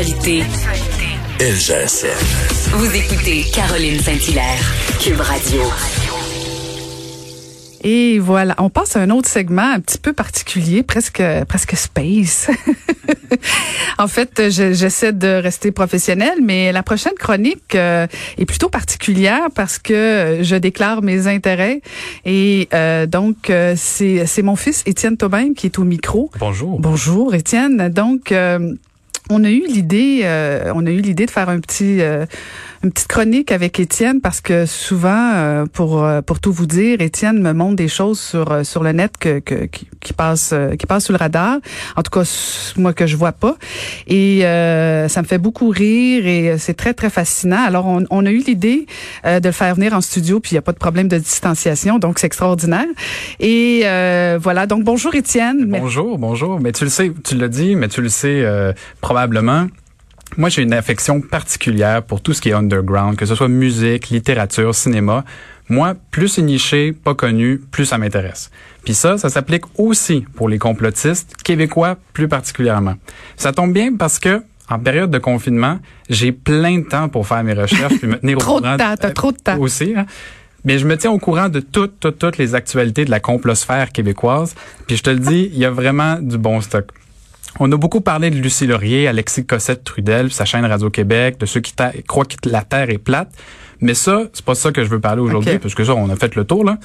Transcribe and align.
Actualité. 0.00 0.44
LGSN. 1.40 2.76
Vous 2.76 2.94
écoutez 2.94 3.42
Caroline 3.52 3.98
Saint-Hilaire, 3.98 4.60
Cube 5.00 5.20
Radio. 5.20 5.62
Et 7.82 8.20
voilà, 8.20 8.54
on 8.58 8.70
passe 8.70 8.94
à 8.94 9.00
un 9.00 9.10
autre 9.10 9.28
segment 9.28 9.68
un 9.72 9.80
petit 9.80 9.98
peu 9.98 10.12
particulier, 10.12 10.84
presque 10.84 11.20
presque 11.48 11.74
space. 11.76 12.48
en 13.98 14.06
fait, 14.06 14.48
je- 14.50 14.72
j'essaie 14.74 15.12
de 15.12 15.26
rester 15.26 15.72
professionnelle, 15.72 16.38
mais 16.40 16.70
la 16.70 16.84
prochaine 16.84 17.14
chronique 17.18 17.74
euh, 17.74 18.06
est 18.38 18.44
plutôt 18.46 18.68
particulière 18.68 19.48
parce 19.56 19.80
que 19.80 20.38
je 20.42 20.54
déclare 20.54 21.02
mes 21.02 21.26
intérêts 21.26 21.80
et 22.24 22.68
euh, 22.74 23.06
donc 23.06 23.50
euh, 23.50 23.74
c'est 23.76 24.24
c'est 24.26 24.42
mon 24.42 24.54
fils 24.54 24.84
Étienne 24.86 25.16
Tobin 25.16 25.52
qui 25.52 25.66
est 25.66 25.80
au 25.80 25.84
micro. 25.84 26.30
Bonjour. 26.38 26.78
Bonjour 26.78 27.34
Étienne. 27.34 27.88
Donc 27.88 28.30
euh, 28.30 28.72
on 29.30 29.44
a 29.44 29.50
eu 29.50 29.66
l'idée, 29.66 30.20
euh, 30.24 30.72
on 30.74 30.86
a 30.86 30.90
eu 30.90 31.00
l'idée 31.00 31.26
de 31.26 31.30
faire 31.30 31.48
un 31.48 31.60
petit, 31.60 32.00
euh, 32.00 32.26
une 32.82 32.92
petite 32.92 33.08
chronique 33.08 33.52
avec 33.52 33.78
Étienne 33.78 34.20
parce 34.22 34.40
que 34.40 34.64
souvent, 34.64 35.32
euh, 35.34 35.66
pour 35.66 36.02
euh, 36.02 36.22
pour 36.22 36.40
tout 36.40 36.52
vous 36.52 36.66
dire, 36.66 37.00
Étienne 37.02 37.40
me 37.40 37.52
montre 37.52 37.76
des 37.76 37.88
choses 37.88 38.18
sur 38.18 38.50
euh, 38.50 38.64
sur 38.64 38.82
le 38.82 38.92
net 38.92 39.12
que, 39.18 39.38
que 39.40 39.66
qui, 39.66 39.86
qui 40.00 40.12
passent 40.14 40.54
qui 40.78 40.86
passent 40.86 41.04
sous 41.04 41.12
le 41.12 41.18
radar. 41.18 41.58
En 41.96 42.02
tout 42.02 42.10
cas, 42.10 42.22
moi 42.76 42.94
que 42.94 43.06
je 43.06 43.16
vois 43.16 43.32
pas. 43.32 43.56
Et 44.06 44.46
euh, 44.46 45.08
ça 45.08 45.20
me 45.20 45.26
fait 45.26 45.36
beaucoup 45.38 45.68
rire 45.68 46.26
et 46.26 46.56
c'est 46.58 46.74
très 46.74 46.94
très 46.94 47.10
fascinant. 47.10 47.62
Alors 47.62 47.86
on, 47.86 48.04
on 48.08 48.24
a 48.24 48.30
eu 48.30 48.38
l'idée 48.38 48.86
euh, 49.26 49.40
de 49.40 49.48
le 49.48 49.52
faire 49.52 49.74
venir 49.74 49.92
en 49.92 50.00
studio, 50.00 50.40
puis 50.40 50.52
il 50.52 50.54
y 50.54 50.58
a 50.58 50.62
pas 50.62 50.72
de 50.72 50.78
problème 50.78 51.08
de 51.08 51.18
distanciation, 51.18 51.98
donc 51.98 52.18
c'est 52.18 52.26
extraordinaire. 52.26 52.86
Et 53.40 53.82
voilà. 54.40 54.66
Donc 54.66 54.84
bonjour 54.84 55.14
Étienne. 55.14 55.66
Bonjour, 55.68 56.18
bonjour. 56.18 56.60
Mais 56.60 56.72
tu 56.72 56.84
le 56.84 56.90
sais, 56.90 57.12
tu 57.24 57.36
l'as 57.36 57.48
dit, 57.48 57.76
mais 57.76 57.88
tu 57.88 58.00
le 58.00 58.08
sais 58.08 58.42
probablement. 59.02 59.66
Moi, 60.36 60.48
j'ai 60.48 60.62
une 60.62 60.72
affection 60.72 61.20
particulière 61.20 62.02
pour 62.02 62.20
tout 62.22 62.32
ce 62.32 62.40
qui 62.40 62.50
est 62.50 62.52
underground, 62.54 63.16
que 63.16 63.26
ce 63.26 63.34
soit 63.34 63.48
musique, 63.48 64.10
littérature, 64.10 64.74
cinéma. 64.74 65.24
Moi, 65.68 65.94
plus 66.10 66.28
c'est 66.28 66.42
niché, 66.42 66.92
pas 66.92 67.14
connu, 67.14 67.58
plus 67.70 67.84
ça 67.86 67.98
m'intéresse. 67.98 68.50
Puis 68.84 68.94
ça, 68.94 69.18
ça 69.18 69.28
s'applique 69.28 69.64
aussi 69.78 70.24
pour 70.36 70.48
les 70.48 70.58
complotistes, 70.58 71.34
québécois 71.42 71.96
plus 72.12 72.28
particulièrement. 72.28 72.94
Ça 73.36 73.52
tombe 73.52 73.72
bien 73.72 73.94
parce 73.96 74.18
que 74.18 74.42
en 74.68 74.78
période 74.78 75.10
de 75.10 75.18
confinement, 75.18 75.78
j'ai 76.08 76.30
plein 76.32 76.78
de 76.78 76.84
temps 76.84 77.08
pour 77.08 77.26
faire 77.26 77.42
mes 77.42 77.54
recherches 77.54 77.98
puis 77.98 78.06
me 78.06 78.16
tenir 78.16 78.36
au 78.38 78.40
Trop 78.40 78.60
de 78.60 78.64
courant 78.66 78.76
temps, 78.76 78.94
t'as 78.98 79.10
trop 79.10 79.32
de 79.32 79.36
temps. 79.38 79.58
aussi. 79.58 79.94
hein. 79.96 80.06
Mais 80.64 80.78
je 80.78 80.86
me 80.86 80.96
tiens 80.96 81.10
au 81.10 81.18
courant 81.18 81.48
de 81.48 81.58
toutes, 81.60 81.98
toutes, 81.98 82.18
toutes 82.18 82.38
les 82.38 82.54
actualités 82.54 83.04
de 83.04 83.10
la 83.10 83.18
complosphère 83.18 83.90
québécoise. 83.90 84.54
Puis 84.86 84.96
je 84.96 85.02
te 85.02 85.10
le 85.10 85.18
dis, 85.18 85.50
il 85.52 85.58
y 85.58 85.64
a 85.64 85.70
vraiment 85.70 86.16
du 86.20 86.38
bon 86.38 86.60
stock. 86.60 86.86
On 87.58 87.70
a 87.72 87.76
beaucoup 87.76 88.00
parlé 88.00 88.30
de 88.30 88.36
Lucie 88.36 88.66
Laurier, 88.66 89.08
Alexis 89.08 89.44
Cossette-Trudel, 89.44 90.26
puis 90.26 90.34
sa 90.34 90.44
chaîne 90.44 90.64
Radio-Québec, 90.64 91.38
de 91.38 91.46
ceux 91.46 91.60
qui 91.60 91.74
croient 92.06 92.24
que 92.24 92.36
la 92.48 92.62
Terre 92.62 92.90
est 92.90 92.98
plate. 92.98 93.30
Mais 93.80 93.94
ça, 93.94 94.24
c'est 94.32 94.44
pas 94.44 94.54
ça 94.54 94.72
que 94.72 94.84
je 94.84 94.90
veux 94.90 95.00
parler 95.00 95.22
aujourd'hui, 95.22 95.58
parce 95.58 95.74
que 95.74 95.84
ça, 95.84 95.94
on 95.94 96.08
a 96.10 96.16
fait 96.16 96.34
le 96.36 96.44
tour, 96.44 96.64
là. 96.64 96.78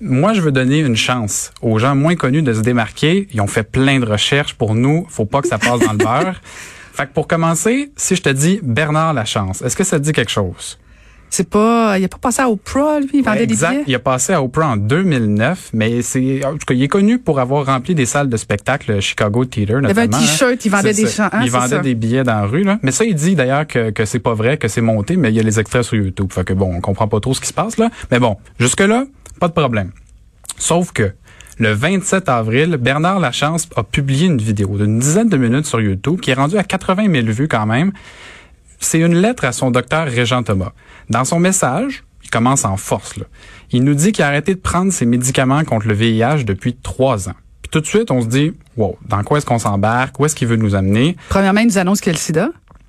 Moi, 0.00 0.32
je 0.32 0.40
veux 0.40 0.52
donner 0.52 0.78
une 0.78 0.96
chance 0.96 1.52
aux 1.60 1.78
gens 1.78 1.94
moins 1.94 2.16
connus 2.16 2.42
de 2.42 2.54
se 2.54 2.60
démarquer. 2.60 3.28
Ils 3.34 3.40
ont 3.42 3.46
fait 3.46 3.64
plein 3.64 4.00
de 4.00 4.06
recherches 4.06 4.54
pour 4.54 4.74
nous. 4.74 5.06
Faut 5.10 5.26
pas 5.26 5.42
que 5.42 5.48
ça 5.48 5.58
passe 5.58 5.80
dans 5.80 5.92
le 5.92 5.98
beurre. 5.98 6.40
Fait 6.92 7.06
que 7.06 7.12
pour 7.12 7.28
commencer, 7.28 7.92
si 7.96 8.16
je 8.16 8.22
te 8.22 8.30
dis 8.30 8.60
Bernard 8.62 9.12
Lachance, 9.14 9.62
est-ce 9.62 9.76
que 9.76 9.84
ça 9.84 9.98
te 9.98 10.04
dit 10.04 10.12
quelque 10.12 10.30
chose? 10.30 10.78
C'est 11.30 11.48
pas, 11.48 11.96
il 11.98 12.04
a 12.04 12.08
pas 12.08 12.18
passé 12.18 12.42
à 12.42 12.50
Oprah, 12.50 12.98
lui, 13.00 13.08
il 13.14 13.22
vendait 13.22 13.46
des 13.46 13.54
exact. 13.54 13.70
billets? 13.70 13.84
Il 13.86 13.94
a 13.94 14.00
passé 14.00 14.32
à 14.32 14.42
Oprah 14.42 14.66
en 14.70 14.76
2009, 14.76 15.70
mais 15.72 16.02
c'est 16.02 16.44
en 16.44 16.52
tout 16.52 16.66
cas, 16.66 16.74
il 16.74 16.82
est 16.82 16.88
connu 16.88 17.18
pour 17.18 17.38
avoir 17.38 17.66
rempli 17.66 17.94
des 17.94 18.04
salles 18.04 18.28
de 18.28 18.36
spectacle 18.36 18.92
le 18.94 19.00
Chicago 19.00 19.44
Theater 19.44 19.78
Il 19.80 19.86
avait 19.86 20.02
un 20.02 20.04
notamment, 20.06 20.26
t-shirt, 20.26 20.52
hein. 20.52 20.56
il 20.64 20.70
vendait 20.70 20.92
C'est 20.92 21.04
des 21.04 21.08
chants, 21.08 21.28
hein, 21.32 21.40
il 21.44 21.50
vendait 21.50 21.76
ça. 21.76 21.78
des 21.78 21.94
billets 21.94 22.24
dans 22.24 22.34
la 22.34 22.46
rue 22.46 22.64
là. 22.64 22.78
Mais 22.82 22.90
ça 22.90 23.04
il 23.04 23.14
dit 23.14 23.36
d'ailleurs 23.36 23.66
que 23.66 23.90
que 23.90 24.04
c'est 24.04 24.18
pas 24.18 24.34
vrai, 24.34 24.56
que 24.58 24.66
c'est 24.68 24.80
monté, 24.80 25.16
mais 25.16 25.30
il 25.30 25.36
y 25.36 25.40
a 25.40 25.42
les 25.42 25.60
extraits 25.60 25.84
sur 25.84 25.96
YouTube. 25.96 26.32
Fait 26.32 26.44
que 26.44 26.52
bon, 26.52 26.74
on 26.74 26.80
comprend 26.80 27.06
pas 27.08 27.20
trop 27.20 27.32
ce 27.32 27.40
qui 27.40 27.46
se 27.46 27.54
passe 27.54 27.78
là, 27.78 27.90
mais 28.10 28.18
bon, 28.18 28.36
jusque 28.58 28.80
là, 28.80 29.04
pas 29.38 29.48
de 29.48 29.52
problème. 29.52 29.92
Sauf 30.58 30.92
que 30.92 31.12
le 31.58 31.72
27 31.72 32.28
avril, 32.28 32.76
Bernard 32.78 33.20
Lachance 33.20 33.68
a 33.76 33.82
publié 33.82 34.26
une 34.26 34.38
vidéo 34.38 34.78
d'une 34.78 34.98
dizaine 34.98 35.28
de 35.28 35.36
minutes 35.36 35.66
sur 35.66 35.80
YouTube 35.80 36.18
qui 36.20 36.30
est 36.30 36.34
rendue 36.34 36.56
à 36.56 36.64
80 36.64 37.12
000 37.12 37.26
vues 37.26 37.48
quand 37.48 37.66
même. 37.66 37.92
C'est 38.80 38.98
une 38.98 39.14
lettre 39.14 39.44
à 39.44 39.52
son 39.52 39.70
docteur 39.70 40.06
Régent 40.06 40.42
Thomas. 40.42 40.72
Dans 41.10 41.24
son 41.24 41.38
message, 41.38 42.02
il 42.24 42.30
commence 42.30 42.64
en 42.64 42.76
force. 42.76 43.16
Là. 43.16 43.26
Il 43.70 43.84
nous 43.84 43.94
dit 43.94 44.12
qu'il 44.12 44.24
a 44.24 44.28
arrêté 44.28 44.54
de 44.54 44.60
prendre 44.60 44.92
ses 44.92 45.06
médicaments 45.06 45.62
contre 45.64 45.86
le 45.86 45.94
VIH 45.94 46.44
depuis 46.44 46.74
trois 46.74 47.28
ans. 47.28 47.34
Puis 47.62 47.70
tout 47.70 47.80
de 47.80 47.86
suite, 47.86 48.10
on 48.10 48.22
se 48.22 48.26
dit, 48.26 48.52
wow, 48.76 48.98
dans 49.06 49.22
quoi 49.22 49.38
est-ce 49.38 49.46
qu'on 49.46 49.58
s'embarque? 49.58 50.18
Où 50.18 50.24
est-ce 50.24 50.34
qu'il 50.34 50.48
veut 50.48 50.56
nous 50.56 50.74
amener? 50.74 51.16
Premièrement, 51.28 51.60
il 51.60 51.66
nous 51.66 51.78
annonce 51.78 52.00
qu'il 52.00 52.10
y 52.10 52.14
a 52.14 52.18
le 52.18 52.18
sida. 52.18 52.48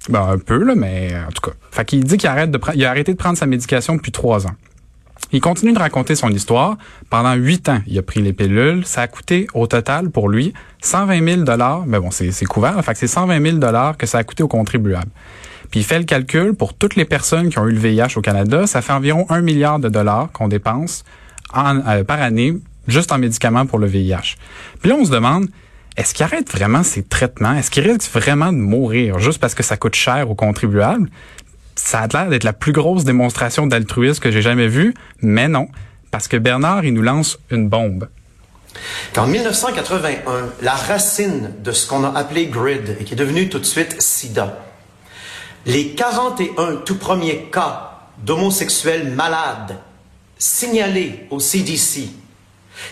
Ben, 0.09 0.27
un 0.27 0.37
peu, 0.39 0.63
là, 0.63 0.73
mais 0.75 1.09
euh, 1.13 1.27
en 1.27 1.31
tout 1.31 1.41
cas. 1.49 1.55
Fait 1.69 1.85
qu'il 1.85 2.03
dit 2.03 2.17
qu'il 2.17 2.29
arrête 2.29 2.49
de 2.49 2.59
il 2.73 2.83
a 2.85 2.89
arrêté 2.89 3.11
de 3.11 3.17
prendre 3.17 3.37
sa 3.37 3.45
médication 3.45 3.95
depuis 3.95 4.11
trois 4.11 4.47
ans. 4.47 4.55
Il 5.33 5.39
continue 5.39 5.71
de 5.73 5.79
raconter 5.79 6.15
son 6.15 6.29
histoire. 6.29 6.77
Pendant 7.09 7.33
huit 7.35 7.69
ans, 7.69 7.81
il 7.87 7.97
a 7.97 8.01
pris 8.01 8.21
les 8.21 8.33
pilules. 8.33 8.85
Ça 8.85 9.01
a 9.01 9.07
coûté 9.07 9.47
au 9.53 9.67
total 9.67 10.09
pour 10.09 10.27
lui 10.27 10.53
120 10.81 11.23
000 11.25 11.41
dollars. 11.43 11.85
Mais 11.85 11.99
bon, 11.99 12.11
c'est 12.11 12.31
c'est 12.31 12.45
couvert. 12.45 12.75
là. 12.75 12.81
Fait 12.81 12.93
que 12.93 12.97
c'est 12.99 13.07
120 13.07 13.41
000 13.41 13.57
dollars 13.57 13.97
que 13.97 14.05
ça 14.07 14.17
a 14.17 14.23
coûté 14.23 14.43
aux 14.43 14.47
contribuables. 14.49 15.11
Puis 15.71 15.79
il 15.79 15.83
fait 15.83 15.97
le 15.99 16.05
calcul 16.05 16.53
pour 16.53 16.73
toutes 16.73 16.95
les 16.95 17.05
personnes 17.05 17.49
qui 17.49 17.57
ont 17.57 17.67
eu 17.67 17.71
le 17.71 17.79
VIH 17.79 18.17
au 18.17 18.21
Canada, 18.21 18.67
ça 18.67 18.81
fait 18.81 18.93
environ 18.93 19.25
un 19.29 19.41
milliard 19.41 19.79
de 19.79 19.89
dollars 19.89 20.29
qu'on 20.33 20.47
dépense 20.49 21.03
en- 21.53 21.79
euh, 21.87 22.03
par 22.03 22.21
année 22.21 22.53
juste 22.87 23.11
en 23.11 23.17
médicaments 23.17 23.65
pour 23.65 23.79
le 23.79 23.87
VIH. 23.87 24.35
Puis 24.81 24.89
là, 24.89 24.97
on 24.99 25.05
se 25.05 25.11
demande, 25.11 25.47
est-ce 25.97 26.13
qu'il 26.13 26.23
arrête 26.25 26.49
vraiment 26.51 26.83
ses 26.83 27.03
traitements? 27.03 27.53
Est-ce 27.53 27.71
qu'il 27.71 27.89
risque 27.89 28.11
vraiment 28.11 28.51
de 28.51 28.57
mourir 28.57 29.19
juste 29.19 29.39
parce 29.39 29.55
que 29.55 29.63
ça 29.63 29.77
coûte 29.77 29.95
cher 29.95 30.29
aux 30.29 30.35
contribuables? 30.35 31.09
Ça 31.75 31.99
a 32.01 32.07
l'air 32.07 32.29
d'être 32.29 32.43
la 32.43 32.53
plus 32.53 32.73
grosse 32.73 33.05
démonstration 33.05 33.65
d'altruisme 33.65 34.19
que 34.21 34.29
j'ai 34.29 34.41
jamais 34.41 34.67
vue, 34.67 34.93
mais 35.21 35.47
non, 35.47 35.67
parce 36.11 36.27
que 36.27 36.35
Bernard, 36.37 36.83
il 36.85 36.93
nous 36.93 37.01
lance 37.01 37.39
une 37.49 37.69
bombe. 37.69 38.07
Qu'en 39.13 39.27
1981, 39.27 40.49
la 40.61 40.73
racine 40.73 41.51
de 41.63 41.71
ce 41.71 41.87
qu'on 41.87 42.03
a 42.03 42.09
appelé 42.17 42.47
GRID 42.47 42.97
et 42.99 43.03
qui 43.03 43.13
est 43.13 43.17
devenu 43.17 43.49
tout 43.49 43.59
de 43.59 43.65
suite 43.65 44.01
SIDA, 44.01 44.57
les 45.65 45.89
41 45.89 46.77
tout 46.77 46.97
premiers 46.97 47.49
cas 47.51 47.91
d'homosexuels 48.17 49.11
malades 49.11 49.77
signalés 50.37 51.27
au 51.29 51.39
CDC 51.39 52.09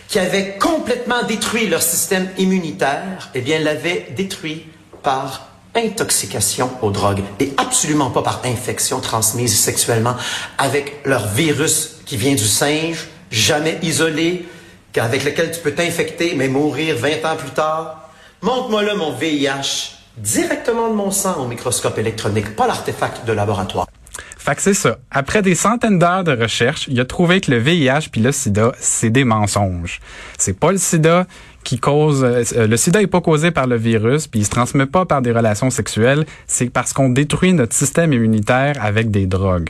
qui 0.07 0.19
avaient 0.19 0.57
complètement 0.57 1.24
détruit 1.24 1.68
leur 1.68 1.81
système 1.81 2.29
immunitaire, 2.38 3.29
eh 3.34 3.41
bien, 3.41 3.59
l'avaient 3.59 4.08
détruit 4.16 4.66
par 5.02 5.47
intoxication 5.75 6.69
aux 6.81 6.91
drogues 6.91 7.24
et 7.40 7.53
absolument 7.58 8.09
pas 8.12 8.22
par 8.22 8.41
infection 8.46 9.00
transmise 9.00 9.58
sexuellement 9.58 10.16
avec 10.58 11.02
leur 11.06 11.28
virus 11.28 11.97
qui 12.06 12.18
vient 12.18 12.35
du 12.35 12.47
singe, 12.47 13.08
jamais 13.31 13.79
isolé, 13.84 14.47
avec 14.97 15.24
lequel 15.24 15.52
tu 15.52 15.59
peux 15.59 15.74
t'infecter 15.74 16.34
mais 16.35 16.50
mourir 16.50 16.97
20 16.97 17.25
ans 17.25 17.35
plus 17.38 17.52
tard. 17.52 18.09
Montre-moi 18.41 18.84
là 18.84 18.96
mon 18.96 19.13
VIH 19.13 19.99
directement 20.19 20.90
de 20.90 20.94
mon 20.94 21.12
sang 21.12 21.41
au 21.41 21.47
microscope 21.47 21.97
électronique, 21.97 22.56
pas 22.56 22.68
l'artefact 22.68 23.25
de 23.25 23.34
laboratoire. 23.34 23.88
Fait 24.38 24.56
que 24.56 24.62
c'est 24.62 24.74
ça. 24.74 24.97
Après 25.12 25.41
des 25.41 25.53
centaines 25.53 26.00
d'heures 26.00 26.24
de 26.24 26.31
recherche, 26.31 26.88
il 26.88 27.00
a 27.00 27.06
trouvé 27.06 27.41
que 27.41 27.52
le 27.52 27.57
VIH 27.57 28.09
puis 28.12 28.22
le 28.22 28.31
sida, 28.31 28.72
c'est 28.79 29.09
des 29.09 29.24
mensonges. 29.24 30.00
C'est 30.38 30.58
pas 30.58 30.72
le 30.72 30.78
sida 30.78 31.28
qui 31.63 31.78
cause 31.78 32.24
euh, 32.24 32.68
le 32.68 32.78
sida 32.78 33.02
est 33.02 33.08
pas 33.08 33.22
causé 33.22 33.52
par 33.52 33.68
le 33.68 33.75
virus 33.75 34.28
puis 34.28 34.40
il 34.40 34.46
se 34.46 34.50
transmet 34.50 34.85
pas 34.85 35.06
par 35.06 35.22
des 35.22 35.31
relations 35.31 35.69
sexuelles, 35.69 36.25
c'est 36.47 36.69
parce 36.69 36.94
qu'on 36.94 37.09
détruit 37.09 37.53
notre 37.53 37.75
système 37.75 38.13
immunitaire 38.13 38.75
avec 38.81 39.12
des 39.12 39.25
drogues. 39.25 39.69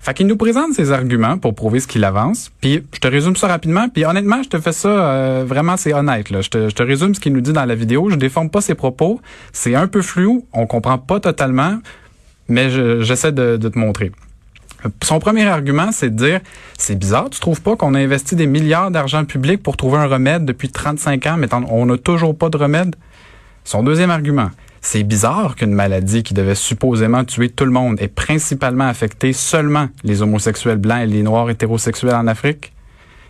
Fait 0.00 0.14
qu'il 0.14 0.26
nous 0.26 0.36
présente 0.36 0.72
ses 0.74 0.92
arguments 0.92 1.38
pour 1.38 1.54
prouver 1.54 1.80
ce 1.80 1.86
qu'il 1.86 2.04
avance. 2.04 2.50
Puis 2.60 2.82
je 2.94 2.98
te 3.00 3.08
résume 3.08 3.36
ça 3.36 3.48
rapidement. 3.48 3.88
Puis 3.88 4.04
honnêtement, 4.04 4.42
je 4.42 4.48
te 4.48 4.58
fais 4.58 4.72
ça 4.72 4.88
euh, 4.88 5.44
vraiment, 5.46 5.76
c'est 5.76 5.92
honnête. 5.92 6.30
Là. 6.30 6.40
Je, 6.40 6.48
te, 6.48 6.68
je 6.68 6.74
te 6.74 6.82
résume 6.82 7.14
ce 7.14 7.20
qu'il 7.20 7.32
nous 7.32 7.40
dit 7.40 7.52
dans 7.52 7.64
la 7.64 7.74
vidéo. 7.74 8.08
Je 8.10 8.14
déforme 8.16 8.48
pas 8.50 8.60
ses 8.60 8.74
propos. 8.74 9.20
C'est 9.52 9.74
un 9.74 9.86
peu 9.88 10.00
flou. 10.02 10.46
On 10.52 10.66
comprend 10.66 10.98
pas 10.98 11.20
totalement, 11.20 11.78
mais 12.48 12.70
je- 12.70 13.02
j'essaie 13.02 13.32
de, 13.32 13.56
de 13.56 13.68
te 13.68 13.78
montrer. 13.78 14.12
Son 15.02 15.18
premier 15.18 15.44
argument, 15.46 15.90
c'est 15.90 16.10
de 16.10 16.24
dire 16.24 16.40
c'est 16.78 16.96
bizarre, 16.96 17.28
tu 17.30 17.40
trouves 17.40 17.60
pas 17.60 17.74
qu'on 17.74 17.94
a 17.94 17.98
investi 17.98 18.36
des 18.36 18.46
milliards 18.46 18.92
d'argent 18.92 19.24
public 19.24 19.60
pour 19.60 19.76
trouver 19.76 19.98
un 19.98 20.06
remède 20.06 20.44
depuis 20.44 20.68
35 20.68 21.26
ans, 21.26 21.36
mais 21.36 21.48
on 21.52 21.86
n'a 21.86 21.98
toujours 21.98 22.38
pas 22.38 22.48
de 22.48 22.56
remède? 22.56 22.94
Son 23.64 23.82
deuxième 23.82 24.10
argument, 24.12 24.50
c'est 24.80 25.02
bizarre 25.02 25.56
qu'une 25.56 25.72
maladie 25.72 26.22
qui 26.22 26.34
devait 26.34 26.54
supposément 26.54 27.24
tuer 27.24 27.48
tout 27.48 27.64
le 27.64 27.70
monde 27.70 28.00
ait 28.00 28.08
principalement 28.08 28.86
affecté 28.86 29.32
seulement 29.32 29.88
les 30.04 30.22
homosexuels 30.22 30.78
blancs 30.78 31.02
et 31.02 31.06
les 31.06 31.22
noirs 31.22 31.50
hétérosexuels 31.50 32.14
en 32.14 32.26
Afrique? 32.26 32.72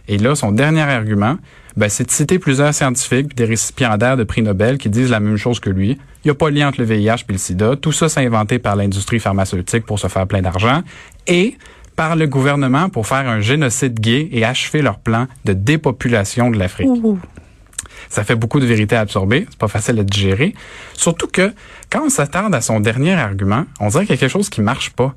Et 0.08 0.16
là, 0.16 0.34
son 0.34 0.52
dernier 0.52 0.82
argument, 0.82 1.36
ben, 1.76 1.88
c'est 1.88 2.04
de 2.04 2.10
citer 2.10 2.38
plusieurs 2.38 2.72
scientifiques 2.72 3.36
des 3.36 3.44
récipiendaires 3.44 4.16
de 4.16 4.24
prix 4.24 4.42
Nobel 4.42 4.78
qui 4.78 4.88
disent 4.88 5.10
la 5.10 5.20
même 5.20 5.36
chose 5.36 5.60
que 5.60 5.70
lui. 5.70 5.98
Il 6.24 6.26
n'y 6.26 6.30
a 6.30 6.34
pas 6.34 6.50
de 6.50 6.56
lien 6.56 6.68
entre 6.68 6.80
le 6.80 6.86
VIH 6.86 7.24
et 7.28 7.32
le 7.32 7.38
sida. 7.38 7.76
Tout 7.76 7.92
ça, 7.92 8.08
c'est 8.08 8.24
inventé 8.24 8.58
par 8.58 8.74
l'industrie 8.74 9.20
pharmaceutique 9.20 9.84
pour 9.84 9.98
se 9.98 10.08
faire 10.08 10.26
plein 10.26 10.42
d'argent 10.42 10.82
et 11.26 11.56
par 11.94 12.16
le 12.16 12.26
gouvernement 12.26 12.88
pour 12.88 13.06
faire 13.06 13.28
un 13.28 13.40
génocide 13.40 14.00
gay 14.00 14.28
et 14.32 14.44
achever 14.44 14.82
leur 14.82 14.98
plan 14.98 15.26
de 15.44 15.52
dépopulation 15.52 16.50
de 16.50 16.58
l'Afrique. 16.58 16.88
Ça 18.08 18.24
fait 18.24 18.34
beaucoup 18.34 18.60
de 18.60 18.66
vérité 18.66 18.96
à 18.96 19.00
absorber. 19.00 19.46
C'est 19.50 19.58
pas 19.58 19.68
facile 19.68 19.98
à 19.98 20.04
digérer. 20.04 20.54
Surtout 20.94 21.26
que 21.26 21.52
quand 21.90 22.04
on 22.04 22.10
s'attarde 22.10 22.54
à 22.54 22.60
son 22.60 22.80
dernier 22.80 23.14
argument, 23.14 23.64
on 23.80 23.88
dirait 23.88 24.06
quelque 24.06 24.28
chose 24.28 24.48
qui 24.48 24.60
marche 24.60 24.90
pas. 24.90 25.14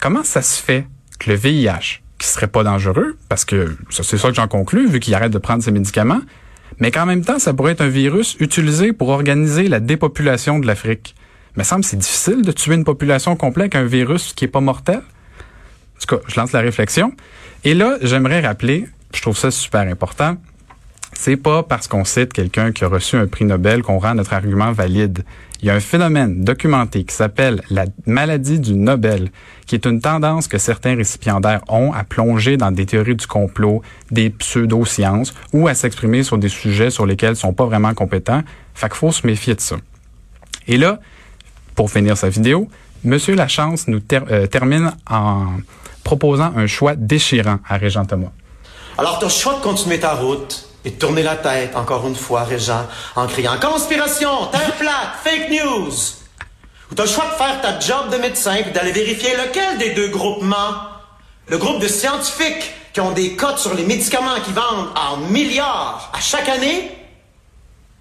Comment 0.00 0.24
ça 0.24 0.42
se 0.42 0.60
fait 0.60 0.86
que 1.18 1.30
le 1.30 1.36
VIH, 1.36 2.02
qui 2.18 2.26
serait 2.26 2.48
pas 2.48 2.64
dangereux, 2.64 3.16
parce 3.28 3.44
que 3.44 3.76
c'est 3.90 4.18
ça 4.18 4.28
que 4.28 4.34
j'en 4.34 4.48
conclus, 4.48 4.88
vu 4.88 5.00
qu'il 5.00 5.14
arrête 5.14 5.32
de 5.32 5.38
prendre 5.38 5.62
ses 5.62 5.72
médicaments, 5.72 6.20
mais 6.78 6.90
qu'en 6.90 7.06
même 7.06 7.24
temps, 7.24 7.38
ça 7.38 7.52
pourrait 7.52 7.72
être 7.72 7.80
un 7.80 7.88
virus 7.88 8.36
utilisé 8.40 8.92
pour 8.92 9.08
organiser 9.08 9.68
la 9.68 9.80
dépopulation 9.80 10.58
de 10.58 10.66
l'Afrique. 10.66 11.14
Mais 11.56 11.64
semble 11.64 11.84
c'est 11.84 11.98
difficile 11.98 12.42
de 12.42 12.52
tuer 12.52 12.74
une 12.74 12.84
population 12.84 13.36
complète 13.36 13.74
avec 13.74 13.76
un 13.76 13.84
virus 13.84 14.32
qui 14.32 14.46
est 14.46 14.48
pas 14.48 14.60
mortel. 14.60 14.96
En 14.96 16.00
tout 16.00 16.16
cas, 16.16 16.22
je 16.26 16.40
lance 16.40 16.52
la 16.52 16.60
réflexion. 16.60 17.12
Et 17.64 17.74
là, 17.74 17.98
j'aimerais 18.02 18.40
rappeler, 18.40 18.86
je 19.14 19.20
trouve 19.20 19.36
ça 19.36 19.50
super 19.50 19.82
important, 19.82 20.36
c'est 21.14 21.36
pas 21.36 21.62
parce 21.62 21.88
qu'on 21.88 22.04
cite 22.04 22.32
quelqu'un 22.32 22.72
qui 22.72 22.84
a 22.84 22.88
reçu 22.88 23.16
un 23.16 23.26
prix 23.26 23.44
Nobel 23.44 23.82
qu'on 23.82 23.98
rend 23.98 24.14
notre 24.14 24.32
argument 24.32 24.72
valide. 24.72 25.24
Il 25.60 25.66
y 25.66 25.70
a 25.70 25.74
un 25.74 25.80
phénomène 25.80 26.42
documenté 26.42 27.04
qui 27.04 27.14
s'appelle 27.14 27.62
la 27.70 27.84
maladie 28.06 28.58
du 28.58 28.74
Nobel, 28.74 29.30
qui 29.66 29.76
est 29.76 29.86
une 29.86 30.00
tendance 30.00 30.48
que 30.48 30.58
certains 30.58 30.96
récipiendaires 30.96 31.60
ont 31.68 31.92
à 31.92 32.02
plonger 32.02 32.56
dans 32.56 32.72
des 32.72 32.86
théories 32.86 33.14
du 33.14 33.26
complot, 33.26 33.82
des 34.10 34.30
pseudo-sciences 34.30 35.32
ou 35.52 35.68
à 35.68 35.74
s'exprimer 35.74 36.24
sur 36.24 36.38
des 36.38 36.48
sujets 36.48 36.90
sur 36.90 37.06
lesquels 37.06 37.34
ils 37.34 37.36
sont 37.36 37.52
pas 37.52 37.66
vraiment 37.66 37.94
compétents. 37.94 38.42
Fait 38.74 38.88
qu'il 38.88 38.96
faut 38.96 39.12
se 39.12 39.24
méfier 39.26 39.54
de 39.54 39.60
ça. 39.60 39.76
Et 40.66 40.76
là, 40.76 40.98
pour 41.76 41.90
finir 41.90 42.16
sa 42.16 42.28
vidéo, 42.28 42.68
Monsieur 43.04 43.34
Lachance 43.34 43.88
nous 43.88 44.00
euh, 44.12 44.46
termine 44.46 44.92
en 45.08 45.46
proposant 46.04 46.52
un 46.56 46.66
choix 46.66 46.94
déchirant 46.96 47.58
à 47.68 47.76
Régent 47.76 48.04
Thomas. 48.04 48.30
Alors, 48.98 49.18
le 49.22 49.28
choix 49.28 49.54
de 49.54 49.60
continuer 49.60 49.98
ta 49.98 50.14
route 50.14 50.68
et 50.84 50.92
tourner 50.92 51.22
la 51.22 51.36
tête, 51.36 51.76
encore 51.76 52.06
une 52.06 52.16
fois, 52.16 52.44
Régent, 52.44 52.86
en 53.14 53.26
criant 53.26 53.58
Conspiration, 53.60 54.46
terre 54.46 54.74
plate, 54.78 55.14
fake 55.22 55.50
news. 55.50 55.92
Ou 56.90 56.94
tu 56.94 57.00
as 57.00 57.04
le 57.04 57.10
choix 57.10 57.26
de 57.26 57.34
faire 57.34 57.60
ta 57.60 57.78
job 57.78 58.10
de 58.10 58.16
médecin 58.16 58.54
et 58.54 58.64
d'aller 58.64 58.92
vérifier 58.92 59.36
lequel 59.36 59.78
des 59.78 59.90
deux 59.90 60.08
groupements, 60.08 60.74
le 61.46 61.58
groupe 61.58 61.80
de 61.80 61.88
scientifiques 61.88 62.72
qui 62.92 63.00
ont 63.00 63.12
des 63.12 63.36
cotes 63.36 63.58
sur 63.58 63.74
les 63.74 63.84
médicaments 63.84 64.40
qui 64.44 64.52
vendent 64.52 64.88
en 64.96 65.16
milliards 65.18 66.10
à 66.12 66.20
chaque 66.20 66.48
année, 66.48 66.90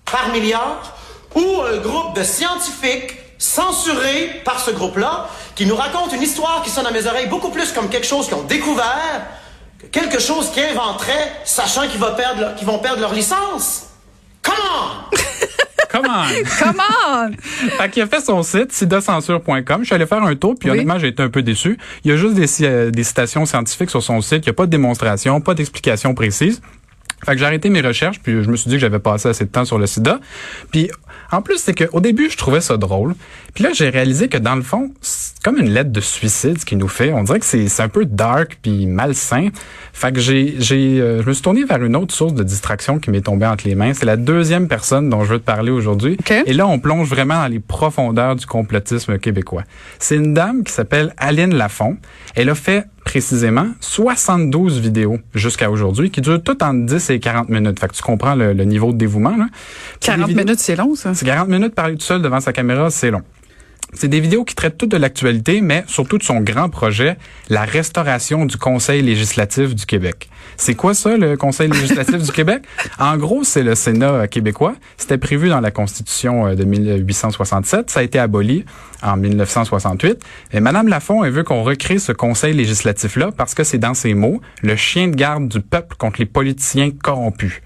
par 0.05 0.29
milliard, 0.29 0.95
ou 1.35 1.61
un 1.61 1.77
groupe 1.77 2.15
de 2.15 2.23
scientifiques 2.23 3.15
censurés 3.37 4.41
par 4.43 4.59
ce 4.59 4.71
groupe-là, 4.71 5.27
qui 5.55 5.65
nous 5.65 5.75
raconte 5.75 6.13
une 6.13 6.21
histoire 6.21 6.61
qui 6.63 6.69
sonne 6.69 6.85
à 6.85 6.91
mes 6.91 7.05
oreilles 7.07 7.27
beaucoup 7.27 7.49
plus 7.49 7.71
comme 7.71 7.89
quelque 7.89 8.07
chose 8.07 8.25
qu'ils 8.25 8.35
ont 8.35 8.43
découvert 8.43 9.25
quelque 9.91 10.19
chose 10.19 10.51
qu'ils 10.51 10.63
inventeraient, 10.63 11.31
sachant 11.45 11.87
qu'ils 11.87 11.99
vont 11.99 12.15
perdre, 12.15 12.55
qu'ils 12.55 12.67
vont 12.67 12.79
perdre 12.79 13.01
leur 13.01 13.13
licence. 13.13 13.87
Come 14.41 14.55
on! 14.55 15.15
Come 15.91 16.05
on! 16.07 16.43
Come 16.57 16.81
on! 17.07 17.31
fait 17.77 17.89
qu'il 17.89 18.01
a 18.01 18.07
fait 18.07 18.21
son 18.21 18.43
site, 18.43 18.71
sidacensure.com. 18.71 19.81
Je 19.81 19.85
suis 19.85 19.95
allé 19.95 20.05
faire 20.05 20.23
un 20.23 20.35
tour, 20.35 20.55
puis 20.57 20.69
honnêtement, 20.69 20.97
j'ai 20.97 21.09
été 21.09 21.21
un 21.21 21.29
peu 21.29 21.41
déçu. 21.41 21.77
Il 22.05 22.11
y 22.11 22.13
a 22.13 22.17
juste 22.17 22.35
des, 22.35 22.65
euh, 22.65 22.91
des 22.91 23.03
citations 23.03 23.45
scientifiques 23.45 23.89
sur 23.89 24.01
son 24.01 24.21
site. 24.21 24.45
Il 24.45 24.49
n'y 24.49 24.51
a 24.51 24.53
pas 24.53 24.65
de 24.65 24.71
démonstration, 24.71 25.41
pas 25.41 25.53
d'explication 25.53 26.13
précise. 26.13 26.61
Fait 27.25 27.33
que 27.33 27.37
j'ai 27.37 27.45
arrêté 27.45 27.69
mes 27.69 27.81
recherches, 27.81 28.19
puis 28.21 28.43
je 28.43 28.49
me 28.49 28.55
suis 28.55 28.69
dit 28.69 28.75
que 28.75 28.81
j'avais 28.81 28.99
passé 28.99 29.29
assez 29.29 29.45
de 29.45 29.51
temps 29.51 29.65
sur 29.65 29.77
le 29.77 29.85
sida. 29.85 30.19
Puis 30.71 30.89
en 31.31 31.41
plus, 31.41 31.57
c'est 31.57 31.73
qu'au 31.73 31.99
début, 32.01 32.29
je 32.29 32.37
trouvais 32.37 32.61
ça 32.61 32.77
drôle. 32.77 33.15
Puis 33.53 33.63
là, 33.63 33.71
j'ai 33.73 33.89
réalisé 33.89 34.27
que 34.27 34.37
dans 34.37 34.55
le 34.55 34.61
fond, 34.61 34.91
c'est 35.01 35.41
comme 35.43 35.57
une 35.57 35.69
lettre 35.69 35.91
de 35.91 36.01
suicide 36.01 36.59
ce 36.59 36.65
qu'il 36.65 36.77
nous 36.77 36.87
fait. 36.87 37.13
On 37.13 37.23
dirait 37.23 37.39
que 37.39 37.45
c'est 37.45 37.81
un 37.81 37.89
peu 37.89 38.05
dark 38.05 38.59
puis 38.61 38.85
malsain. 38.85 39.49
Fait 39.93 40.11
que 40.11 40.19
j'ai 40.19 40.55
j'ai 40.59 40.99
euh, 40.99 41.21
je 41.21 41.27
me 41.27 41.33
suis 41.33 41.41
tourné 41.41 41.63
vers 41.63 41.83
une 41.83 41.95
autre 41.95 42.13
source 42.13 42.33
de 42.33 42.43
distraction 42.43 42.99
qui 42.99 43.11
m'est 43.11 43.21
tombée 43.21 43.45
entre 43.45 43.67
les 43.67 43.75
mains. 43.75 43.93
C'est 43.93 44.05
la 44.05 44.17
deuxième 44.17 44.67
personne 44.67 45.09
dont 45.09 45.23
je 45.23 45.33
veux 45.33 45.39
te 45.39 45.45
parler 45.45 45.71
aujourd'hui. 45.71 46.17
Et 46.45 46.53
là, 46.53 46.67
on 46.67 46.79
plonge 46.79 47.09
vraiment 47.09 47.35
dans 47.35 47.47
les 47.47 47.59
profondeurs 47.59 48.35
du 48.35 48.45
complotisme 48.45 49.17
québécois. 49.17 49.63
C'est 49.99 50.15
une 50.15 50.33
dame 50.33 50.63
qui 50.63 50.73
s'appelle 50.73 51.13
Aline 51.17 51.55
Lafont. 51.55 51.97
Elle 52.35 52.49
a 52.49 52.55
fait 52.55 52.85
précisément 53.03 53.67
72 53.79 54.79
vidéos 54.79 55.19
jusqu'à 55.33 55.69
aujourd'hui 55.69 56.11
qui 56.11 56.21
durent 56.21 56.41
toutes 56.41 56.63
entre 56.63 56.85
10 56.85 57.09
et 57.09 57.19
40 57.19 57.49
minutes. 57.49 57.79
Fait 57.79 57.87
que 57.87 57.93
tu 57.93 58.03
comprends 58.03 58.35
le, 58.35 58.53
niveau 58.63 58.91
de 58.91 58.97
dévouement. 58.97 59.35
Là. 59.35 59.47
40 59.99 60.29
minutes, 60.29 60.59
c'est 60.59 60.75
long, 60.75 60.95
ça? 60.95 61.13
C'est 61.13 61.25
40 61.25 61.49
minutes 61.49 61.75
parler 61.75 61.95
tout 61.95 62.01
seul 62.01 62.21
devant 62.21 62.39
sa 62.39 62.53
caméra, 62.53 62.89
c'est 62.89 63.11
long. 63.11 63.23
C'est 63.93 64.07
des 64.07 64.21
vidéos 64.21 64.45
qui 64.45 64.55
traitent 64.55 64.77
toutes 64.77 64.91
de 64.91 64.97
l'actualité, 64.97 65.59
mais 65.59 65.83
surtout 65.87 66.17
de 66.17 66.23
son 66.23 66.39
grand 66.39 66.69
projet, 66.69 67.17
la 67.49 67.65
restauration 67.65 68.45
du 68.45 68.55
Conseil 68.55 69.01
législatif 69.01 69.75
du 69.75 69.85
Québec. 69.85 70.29
C'est 70.55 70.75
quoi 70.75 70.93
ça, 70.93 71.17
le 71.17 71.35
Conseil 71.35 71.69
législatif 71.69 72.23
du 72.23 72.31
Québec? 72.31 72.63
En 72.99 73.17
gros, 73.17 73.43
c'est 73.43 73.63
le 73.63 73.75
Sénat 73.75 74.27
québécois. 74.27 74.75
C'était 74.95 75.17
prévu 75.17 75.49
dans 75.49 75.59
la 75.59 75.71
Constitution 75.71 76.47
euh, 76.47 76.55
de 76.55 76.63
1867. 76.63 77.89
Ça 77.89 77.99
a 77.99 78.03
été 78.03 78.19
aboli 78.19 78.65
en 79.01 79.17
1968. 79.17 80.19
Et 80.53 80.59
Madame 80.59 80.87
Lafont, 80.87 81.23
elle 81.23 81.31
veut 81.31 81.43
qu'on 81.43 81.63
recrée 81.63 81.99
ce 81.99 82.11
Conseil 82.11 82.53
législatif-là 82.53 83.31
parce 83.35 83.53
que 83.53 83.63
c'est 83.63 83.77
dans 83.77 83.93
ses 83.93 84.13
mots, 84.13 84.39
le 84.61 84.75
chien 84.75 85.07
de 85.07 85.15
garde 85.15 85.47
du 85.47 85.61
peuple 85.61 85.95
contre 85.97 86.19
les 86.19 86.25
politiciens 86.25 86.91
corrompus. 86.91 87.61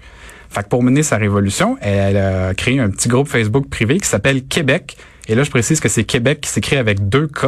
Fait 0.48 0.62
que 0.62 0.68
pour 0.68 0.82
mener 0.82 1.02
sa 1.02 1.16
révolution, 1.16 1.76
elle 1.80 2.16
a 2.16 2.54
créé 2.54 2.80
un 2.80 2.88
petit 2.88 3.08
groupe 3.08 3.28
Facebook 3.28 3.68
privé 3.68 3.98
qui 3.98 4.08
s'appelle 4.08 4.44
Québec 4.44 4.96
et 5.28 5.34
là, 5.34 5.42
je 5.42 5.50
précise 5.50 5.80
que 5.80 5.88
c'est 5.88 6.04
Québec 6.04 6.40
qui 6.40 6.50
s'écrit 6.50 6.76
avec 6.76 7.08
deux 7.08 7.26
K. 7.26 7.46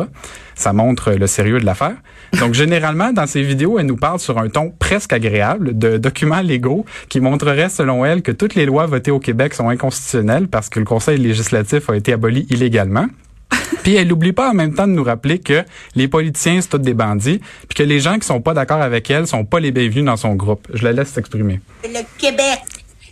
Ça 0.55 0.73
montre 0.73 1.13
le 1.13 1.27
sérieux 1.27 1.61
de 1.61 1.65
l'affaire. 1.65 1.97
Donc, 2.39 2.55
généralement, 2.55 3.13
dans 3.13 3.27
ces 3.27 3.43
vidéos, 3.43 3.79
elle 3.79 3.87
nous 3.87 3.97
parle 3.97 4.19
sur 4.19 4.39
un 4.39 4.49
ton 4.49 4.71
presque 4.71 5.13
agréable 5.13 5.79
de 5.79 5.97
documents 5.97 6.41
légaux 6.41 6.85
qui 7.09 7.21
montreraient, 7.21 7.69
selon 7.69 8.05
elle, 8.05 8.23
que 8.23 8.33
toutes 8.33 8.55
les 8.55 8.67
lois 8.67 8.87
votées 8.87 9.13
au 9.13 9.21
Québec 9.21 9.55
sont 9.55 9.69
inconstitutionnelles 9.69 10.49
parce 10.49 10.69
que 10.69 10.81
le 10.81 10.85
Conseil 10.85 11.19
législatif 11.19 11.89
a 11.89 11.97
été 11.97 12.13
aboli 12.13 12.47
illégalement. 12.51 13.07
Puis 13.83 13.95
elle 13.95 14.09
n'oublie 14.09 14.33
pas 14.33 14.51
en 14.51 14.55
même 14.55 14.75
temps 14.75 14.87
de 14.87 14.93
nous 14.93 15.05
rappeler 15.05 15.39
que 15.39 15.65
les 15.95 16.09
politiciens, 16.09 16.61
c'est 16.61 16.69
tous 16.69 16.79
des 16.79 16.95
bandits, 16.95 17.41
puis 17.69 17.77
que 17.77 17.83
les 17.83 18.01
gens 18.01 18.19
qui 18.19 18.27
sont 18.27 18.43
pas 18.43 18.53
d'accord 18.53 18.83
avec 18.83 19.11
elle 19.11 19.27
sont 19.27 19.45
pas 19.45 19.61
les 19.61 19.71
bienvenus 19.71 20.05
dans 20.05 20.17
son 20.17 20.35
groupe. 20.35 20.69
Je 20.75 20.85
la 20.85 20.93
laisse 20.93 21.09
s'exprimer. 21.09 21.61
Le 21.85 22.01
Québec, 22.19 22.61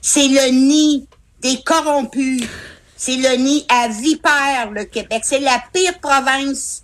c'est 0.02 0.28
le 0.28 0.50
nid 0.50 1.06
des 1.40 1.58
corrompus. 1.64 2.46
C'est 2.96 3.16
le 3.16 3.36
nid 3.36 3.66
à 3.68 3.88
vipère, 3.88 4.70
le 4.70 4.84
Québec. 4.84 5.22
C'est 5.24 5.40
la 5.40 5.62
pire 5.72 5.98
province 6.00 6.82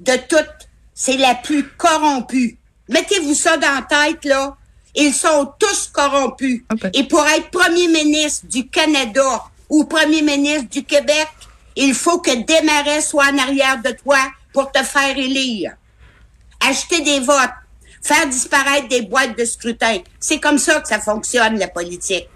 de 0.00 0.12
toutes. 0.28 0.68
C'est 0.94 1.16
la 1.16 1.34
plus 1.34 1.68
corrompue. 1.76 2.58
Mettez-vous 2.88 3.34
ça 3.34 3.56
dans 3.56 3.74
la 3.74 3.82
tête, 3.82 4.24
là. 4.24 4.56
Ils 4.94 5.14
sont 5.14 5.52
tous 5.58 5.88
corrompus. 5.92 6.64
Et 6.94 7.04
pour 7.04 7.24
être 7.26 7.50
premier 7.50 7.88
ministre 7.88 8.46
du 8.46 8.68
Canada 8.68 9.44
ou 9.68 9.84
premier 9.84 10.22
ministre 10.22 10.68
du 10.70 10.82
Québec, 10.82 11.28
il 11.76 11.94
faut 11.94 12.18
que 12.18 12.34
Desmarais 12.34 13.02
soit 13.02 13.26
en 13.26 13.38
arrière 13.38 13.80
de 13.82 13.90
toi 13.90 14.18
pour 14.52 14.72
te 14.72 14.82
faire 14.82 15.16
élire. 15.16 15.76
Acheter 16.66 17.02
des 17.02 17.20
votes, 17.20 17.50
faire 18.02 18.26
disparaître 18.26 18.88
des 18.88 19.02
boîtes 19.02 19.38
de 19.38 19.44
scrutin. 19.44 19.98
C'est 20.18 20.40
comme 20.40 20.58
ça 20.58 20.80
que 20.80 20.88
ça 20.88 20.98
fonctionne, 20.98 21.58
la 21.58 21.68
politique. 21.68 22.28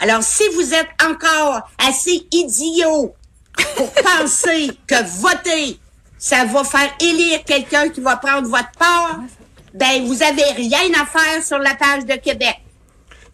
Alors, 0.00 0.22
si 0.22 0.44
vous 0.54 0.74
êtes 0.74 0.88
encore 1.04 1.68
assez 1.78 2.26
idiot 2.30 3.14
pour 3.76 3.92
penser 4.18 4.70
que 4.86 5.02
voter, 5.20 5.78
ça 6.18 6.44
va 6.44 6.64
faire 6.64 6.90
élire 7.00 7.44
quelqu'un 7.44 7.88
qui 7.88 8.00
va 8.00 8.16
prendre 8.16 8.48
votre 8.48 8.72
part, 8.78 9.20
ben, 9.74 10.04
vous 10.06 10.22
avez 10.22 10.44
rien 10.52 10.92
à 11.00 11.06
faire 11.06 11.44
sur 11.44 11.58
la 11.58 11.74
page 11.74 12.04
de 12.04 12.14
Québec. 12.14 12.56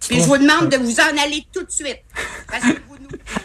Puis 0.01 0.21
je 0.21 0.27
vous 0.27 0.37
demande 0.37 0.69
de 0.69 0.77
vous 0.77 1.01
en 1.01 1.17
aller 1.23 1.47
tout 1.53 1.63
de 1.63 1.71
suite. 1.71 2.01
Parce 2.51 2.63
que 2.65 2.79
vous 2.89 2.94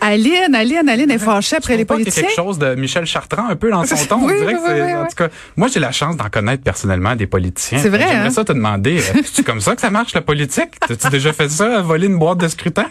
Aline, 0.01 0.53
Aline, 0.53 0.88
Aline 0.89 1.12
est 1.12 1.19
fâchée 1.19 1.57
après 1.57 1.77
les 1.77 1.86
politiciens. 1.86 2.24
quelque 2.24 2.36
chose 2.36 2.59
de 2.59 2.75
Michel 2.75 3.05
Chartrand 3.05 3.48
un 3.50 3.55
peu 3.55 3.69
dans 3.69 3.86
son 3.86 3.95
ton. 4.09 4.25
oui, 4.25 4.33
on 4.36 4.39
dirait 4.39 4.55
oui, 4.55 4.67
que 4.67 4.86
oui, 4.86 4.95
en 4.95 5.05
tout 5.05 5.15
cas, 5.15 5.27
moi 5.55 5.67
j'ai 5.67 5.79
la 5.79 5.91
chance 5.91 6.17
d'en 6.17 6.29
connaître 6.29 6.63
personnellement 6.63 7.15
des 7.15 7.27
politiciens. 7.27 7.79
C'est 7.79 7.89
vrai. 7.89 8.05
J'aimerais 8.07 8.27
hein? 8.27 8.29
ça 8.29 8.45
te 8.45 8.53
demander, 8.53 9.00
euh, 9.00 9.21
c'est 9.33 9.45
comme 9.45 9.62
ça 9.62 9.75
que 9.75 9.81
ça 9.81 9.89
marche 9.89 10.13
la 10.13 10.21
politique? 10.21 10.79
T'as-tu 10.88 11.09
déjà 11.09 11.33
fait 11.33 11.50
ça, 11.50 11.81
voler 11.81 12.07
une 12.07 12.17
boîte 12.17 12.39
de 12.39 12.48
scrutin? 12.48 12.86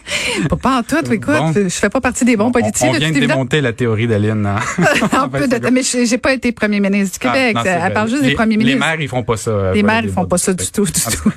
Pas, 0.63 0.79
en 0.79 0.83
tout. 0.83 1.13
Écoute, 1.13 1.35
je 1.55 1.69
fais 1.69 1.89
pas 1.89 2.01
partie 2.01 2.25
des 2.25 2.37
bons 2.37 2.51
politiciens. 2.51 2.91
On, 2.91 2.99
vient 2.99 3.11
de 3.11 3.19
démonter 3.19 3.61
la 3.61 3.73
théorie 3.73 4.07
d'Aline. 4.07 4.47
Hein. 4.47 4.57
un 5.13 5.29
peu 5.29 5.47
de, 5.47 5.71
mais 5.71 5.83
j'ai 5.83 6.19
pas 6.19 6.33
été 6.33 6.53
premier 6.53 6.81
ministre 6.81 7.19
du 7.19 7.27
ah, 7.27 7.33
Québec. 7.33 7.57
elle 7.65 7.93
parle 7.93 8.11
juste 8.11 8.23
des 8.23 8.35
premiers 8.35 8.57
ministres. 8.57 8.81
Les 8.81 8.87
maires, 8.87 9.01
ils 9.01 9.09
font 9.09 9.23
pas 9.23 9.37
ça. 9.37 9.51
Euh, 9.51 9.75
les 9.75 9.83
maires, 9.83 10.03
ils 10.05 10.11
font 10.11 10.27
pas 10.27 10.39
ça 10.39 10.53
du 10.53 10.71
tout, 10.71 10.85
du 10.85 10.93
tout. 10.93 11.33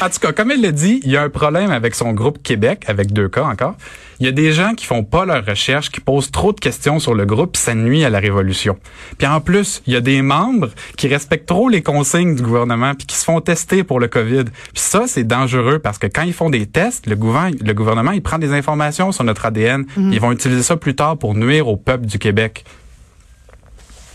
en 0.00 0.08
tout 0.08 0.18
cas, 0.20 0.32
comme 0.32 0.50
elle 0.50 0.62
le 0.62 0.72
dit, 0.72 1.00
il 1.04 1.10
y 1.10 1.16
a 1.16 1.22
un 1.22 1.30
problème 1.30 1.70
avec 1.70 1.94
son 1.94 2.12
groupe 2.12 2.42
Québec, 2.42 2.84
avec 2.86 3.12
deux 3.12 3.28
cas 3.28 3.44
encore. 3.44 3.76
Il 4.18 4.26
y 4.26 4.28
a 4.28 4.32
des 4.32 4.52
gens 4.52 4.74
qui 4.74 4.86
font 4.86 5.04
pas 5.04 5.24
leurs 5.24 5.44
recherches, 5.44 5.90
qui 5.90 6.00
posent 6.00 6.30
trop 6.30 6.52
de 6.52 6.60
questions 6.60 6.98
sur 6.98 7.14
le 7.14 7.26
groupe, 7.26 7.52
puis 7.52 7.62
ça 7.62 7.74
nuit 7.74 8.04
à 8.04 8.10
la 8.10 8.18
révolution. 8.18 8.78
Puis 9.18 9.26
en 9.26 9.40
plus, 9.40 9.82
il 9.86 9.92
y 9.92 9.96
a 9.96 10.00
des 10.00 10.22
membres 10.22 10.70
qui 10.96 11.08
respectent 11.08 11.46
trop 11.46 11.68
les 11.68 11.82
consignes 11.82 12.34
du 12.34 12.42
gouvernement, 12.42 12.94
puis 12.94 13.06
qui 13.06 13.16
se 13.16 13.24
font 13.24 13.40
tester 13.40 13.84
pour 13.84 14.00
le 14.00 14.08
COVID. 14.08 14.44
Puis 14.44 14.82
ça, 14.82 15.04
c'est 15.06 15.24
dangereux 15.24 15.78
parce 15.78 15.98
que 15.98 16.06
quand 16.06 16.22
ils 16.22 16.32
font 16.32 16.50
des 16.50 16.66
tests, 16.66 17.06
le 17.06 17.14
gouvernement, 17.14 17.56
le 17.60 17.74
gouvernement, 17.74 18.12
il 18.12 18.22
prend 18.22 18.38
des 18.38 18.52
informations 18.52 19.12
sur 19.12 19.24
notre 19.24 19.46
ADN. 19.46 19.84
Mhm. 19.96 20.12
Ils 20.12 20.20
vont 20.20 20.32
utiliser 20.32 20.62
ça 20.62 20.76
plus 20.76 20.94
tard 20.94 21.18
pour 21.18 21.34
nuire 21.34 21.68
au 21.68 21.76
peuple 21.76 22.06
du 22.06 22.18
Québec. 22.18 22.64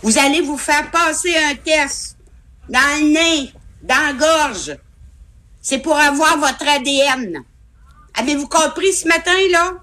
Vous 0.02 0.18
allez 0.18 0.42
vous 0.42 0.58
faire 0.58 0.90
passer 0.90 1.34
un 1.36 1.56
test 1.56 2.18
dans 2.70 2.80
le 3.00 3.14
nez, 3.14 3.54
dans 3.84 3.96
la 3.96 4.14
gorge. 4.14 4.78
C'est 5.62 5.80
pour 5.80 5.96
avoir 5.96 6.38
votre 6.40 6.68
ADN. 6.68 7.44
Avez-vous 8.20 8.48
compris 8.48 8.92
ce 8.94 9.08
matin, 9.08 9.32
là? 9.52 9.74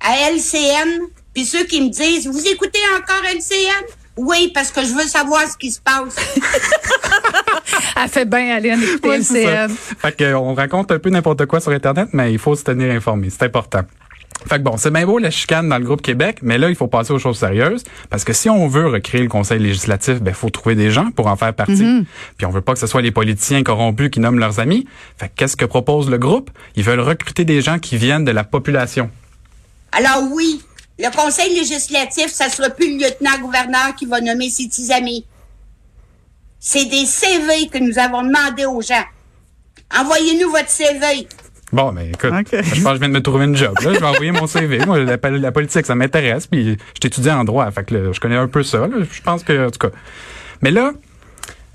À 0.00 0.30
LCN, 0.30 1.02
puis 1.34 1.44
ceux 1.44 1.64
qui 1.64 1.80
me 1.82 1.88
disent, 1.90 2.26
vous 2.26 2.46
écoutez 2.46 2.78
encore 2.96 3.22
LCN? 3.24 3.84
Oui, 4.16 4.50
parce 4.54 4.70
que 4.70 4.82
je 4.82 4.92
veux 4.92 5.06
savoir 5.06 5.42
ce 5.50 5.56
qui 5.56 5.70
se 5.70 5.80
passe. 5.80 6.16
Elle 8.02 8.08
fait 8.08 8.24
bien 8.24 8.58
en 8.58 8.62
écouter 8.62 9.08
Ouais. 9.08 9.18
LCN. 9.18 9.68
Fait 9.70 10.16
que, 10.16 10.34
on 10.34 10.54
raconte 10.54 10.90
un 10.92 10.98
peu 10.98 11.10
n'importe 11.10 11.46
quoi 11.46 11.60
sur 11.60 11.72
Internet, 11.72 12.08
mais 12.12 12.32
il 12.32 12.38
faut 12.38 12.54
se 12.56 12.64
tenir 12.64 12.92
informé. 12.94 13.28
C'est 13.30 13.44
important. 13.44 13.82
Fait 14.48 14.56
que 14.56 14.62
bon, 14.62 14.78
c'est 14.78 14.90
bien 14.90 15.04
beau 15.04 15.18
la 15.18 15.30
chicane 15.30 15.68
dans 15.68 15.76
le 15.76 15.84
groupe 15.84 16.00
Québec, 16.00 16.38
mais 16.40 16.56
là, 16.56 16.70
il 16.70 16.74
faut 16.74 16.86
passer 16.86 17.12
aux 17.12 17.18
choses 17.18 17.38
sérieuses. 17.38 17.84
Parce 18.08 18.24
que 18.24 18.32
si 18.32 18.48
on 18.48 18.68
veut 18.68 18.86
recréer 18.86 19.20
le 19.22 19.28
conseil 19.28 19.58
législatif, 19.58 20.22
ben, 20.22 20.32
faut 20.32 20.48
trouver 20.48 20.74
des 20.74 20.90
gens 20.90 21.10
pour 21.10 21.26
en 21.26 21.36
faire 21.36 21.52
partie. 21.52 22.06
Puis 22.38 22.46
on 22.46 22.50
veut 22.50 22.62
pas 22.62 22.72
que 22.72 22.78
ce 22.78 22.86
soit 22.86 23.02
les 23.02 23.10
politiciens 23.10 23.62
corrompus 23.62 24.08
qui 24.10 24.18
nomment 24.18 24.38
leurs 24.38 24.58
amis. 24.58 24.86
Fait 25.18 25.28
que 25.28 25.32
qu'est-ce 25.36 25.56
que 25.56 25.66
propose 25.66 26.08
le 26.08 26.16
groupe? 26.16 26.50
Ils 26.74 26.84
veulent 26.84 27.00
recruter 27.00 27.44
des 27.44 27.60
gens 27.60 27.78
qui 27.78 27.98
viennent 27.98 28.24
de 28.24 28.30
la 28.30 28.44
population. 28.44 29.10
Alors 29.92 30.22
oui, 30.32 30.62
le 30.98 31.10
conseil 31.14 31.54
législatif, 31.54 32.28
ça 32.28 32.48
sera 32.48 32.70
plus 32.70 32.96
le 32.98 33.04
lieutenant-gouverneur 33.04 33.94
qui 33.96 34.06
va 34.06 34.20
nommer 34.20 34.50
ses 34.50 34.68
petits 34.68 34.92
amis. 34.92 35.24
C'est 36.58 36.84
des 36.86 37.06
CV 37.06 37.68
que 37.68 37.78
nous 37.78 37.98
avons 37.98 38.22
demandé 38.22 38.66
aux 38.66 38.82
gens. 38.82 39.04
Envoyez-nous 39.98 40.50
votre 40.50 40.68
CV. 40.68 41.26
Bon, 41.72 41.92
mais 41.92 42.08
écoute, 42.10 42.32
Ok. 42.32 42.48
je 42.52 42.58
pense 42.58 42.64
que 42.64 42.94
je 42.94 42.98
viens 42.98 43.08
de 43.08 43.14
me 43.14 43.22
trouver 43.22 43.44
une 43.44 43.56
job. 43.56 43.74
Là. 43.82 43.92
Je 43.94 43.98
vais 43.98 44.06
envoyer 44.06 44.32
mon 44.32 44.46
CV. 44.46 44.84
Moi, 44.84 44.98
la, 45.00 45.16
la 45.16 45.52
politique, 45.52 45.86
ça 45.86 45.94
m'intéresse. 45.94 46.46
Puis, 46.48 46.76
je 46.94 47.00
t'étudie 47.00 47.30
en 47.30 47.44
droit. 47.44 47.70
Fait 47.70 47.84
que 47.84 47.94
là, 47.94 48.12
je 48.12 48.20
connais 48.20 48.36
un 48.36 48.48
peu 48.48 48.62
ça. 48.62 48.86
là. 48.88 48.96
Je 49.10 49.22
pense 49.22 49.42
que, 49.44 49.66
en 49.68 49.70
tout 49.70 49.78
cas. 49.78 49.94
Mais 50.62 50.70
là, 50.72 50.92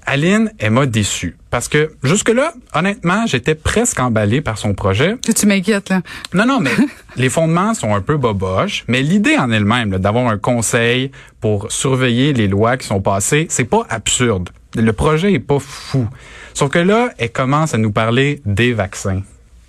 Aline, 0.05 0.51
elle 0.59 0.71
m'a 0.71 0.85
déçu. 0.85 1.35
Parce 1.49 1.67
que, 1.67 1.93
jusque-là, 2.03 2.53
honnêtement, 2.73 3.25
j'étais 3.25 3.55
presque 3.55 3.99
emballé 3.99 4.41
par 4.41 4.57
son 4.57 4.73
projet. 4.73 5.15
Tu, 5.23 5.33
tu 5.33 5.45
m'inquiètes, 5.47 5.89
là. 5.89 6.01
Non, 6.33 6.45
non, 6.45 6.59
mais 6.59 6.71
les 7.15 7.29
fondements 7.29 7.73
sont 7.73 7.95
un 7.95 8.01
peu 8.01 8.17
boboches, 8.17 8.83
mais 8.87 9.01
l'idée 9.01 9.37
en 9.37 9.51
elle-même 9.51 9.91
là, 9.91 9.97
d'avoir 9.97 10.27
un 10.27 10.37
conseil 10.37 11.11
pour 11.41 11.71
surveiller 11.71 12.33
les 12.33 12.47
lois 12.47 12.77
qui 12.77 12.85
sont 12.87 13.01
passées, 13.01 13.47
c'est 13.49 13.63
pas 13.65 13.85
absurde. 13.89 14.49
Le 14.75 14.91
projet 14.93 15.33
est 15.33 15.39
pas 15.39 15.59
fou. 15.59 16.07
Sauf 16.53 16.69
que 16.71 16.79
là, 16.79 17.09
elle 17.17 17.31
commence 17.31 17.73
à 17.73 17.77
nous 17.77 17.91
parler 17.91 18.41
des 18.45 18.73
vaccins. 18.73 19.21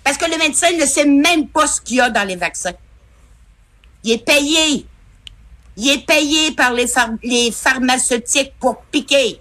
Parce 0.03 0.17
que 0.17 0.25
le 0.29 0.37
médecin 0.37 0.67
ne 0.79 0.85
sait 0.85 1.05
même 1.05 1.47
pas 1.47 1.67
ce 1.67 1.81
qu'il 1.81 1.97
y 1.97 2.01
a 2.01 2.09
dans 2.09 2.27
les 2.27 2.35
vaccins. 2.35 2.73
Il 4.03 4.11
est 4.11 4.25
payé. 4.25 4.85
Il 5.77 5.89
est 5.89 6.05
payé 6.05 6.51
par 6.51 6.73
les, 6.73 6.87
phar- 6.87 7.11
les 7.23 7.51
pharmaceutiques 7.51 8.53
pour 8.59 8.81
piquer. 8.91 9.39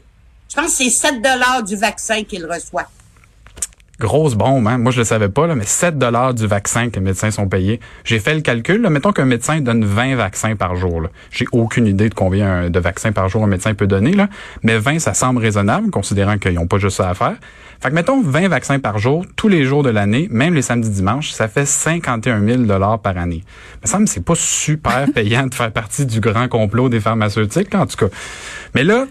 Je 0.49 0.57
pense 0.57 0.67
que 0.67 0.85
c'est 0.85 0.91
7 0.91 1.23
dollars 1.23 1.63
du 1.63 1.77
vaccin 1.77 2.23
qu'il 2.25 2.47
reçoit. 2.47 2.89
Grosse 3.99 4.35
bombe, 4.35 4.69
hein? 4.69 4.77
Moi, 4.77 4.93
je 4.93 4.99
le 4.99 5.05
savais 5.05 5.31
pas, 5.31 5.47
là, 5.47 5.55
mais 5.55 5.65
7 5.65 5.97
dollars 5.97 6.35
du 6.35 6.47
vaccin 6.47 6.91
que 6.91 6.97
les 6.97 7.01
médecins 7.01 7.31
sont 7.31 7.49
payés. 7.49 7.81
J'ai 8.05 8.19
fait 8.19 8.35
le 8.35 8.43
calcul, 8.43 8.83
là. 8.83 8.91
Mettons 8.91 9.11
qu'un 9.11 9.25
médecin 9.25 9.61
donne 9.63 9.87
20 9.87 10.17
vaccins 10.17 10.55
par 10.55 10.77
jour. 10.77 11.05
J'ai 11.31 11.47
aucune 11.53 11.87
idée 11.87 12.11
de 12.11 12.15
combien 12.15 12.65
euh, 12.65 12.69
de 12.69 12.79
vaccins 12.79 13.13
par 13.13 13.31
jour 13.31 13.43
un 13.43 13.47
médecin 13.47 13.73
peut 13.73 13.87
donner, 13.87 14.13
là. 14.13 14.29
Mais 14.63 14.79
20, 14.79 14.99
ça 14.99 15.15
semble 15.15 15.41
raisonnable, 15.41 15.91
considérant 15.91 16.37
qu'ils 16.37 16.53
n'ont 16.53 16.67
pas 16.67 16.77
juste 16.77 16.99
ça 16.99 17.09
à 17.09 17.15
faire. 17.15 17.37
Fait 17.81 17.89
que 17.89 17.95
mettons 17.95 18.21
20 18.21 18.49
vaccins 18.49 18.79
par 18.79 18.99
jour, 18.99 19.25
tous 19.35 19.49
les 19.49 19.65
jours 19.65 19.83
de 19.83 19.91
l'année, 19.91 20.29
même 20.31 20.53
les 20.53 20.63
samedis 20.63 20.91
dimanches, 20.91 21.31
ça 21.31 21.49
fait 21.49 21.67
51 21.67 22.45
000 22.47 22.63
dollars 22.65 22.99
par 22.99 23.17
année. 23.17 23.45
Me 23.83 23.89
semble 23.89 24.05
que 24.05 24.11
c'est 24.11 24.25
pas 24.25 24.35
super 24.35 25.07
payant 25.15 25.47
de 25.47 25.55
faire 25.55 25.73
partie 25.73 26.05
du 26.05 26.21
grand 26.21 26.49
complot 26.49 26.91
des 26.91 27.01
pharmaceutiques, 27.01 27.73
là, 27.73 27.81
en 27.81 27.87
tout 27.87 27.97
cas. 27.97 28.15
Mais 28.75 28.85
là, 28.85 29.07